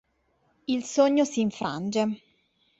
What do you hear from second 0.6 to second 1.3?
Il sogno